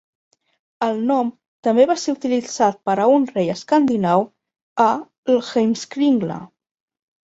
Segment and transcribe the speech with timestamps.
[0.85, 1.29] El nom
[1.67, 4.29] també va ser utilitzat per a un rei escandinau
[4.89, 4.93] a
[5.37, 6.45] l'"Heimskringla".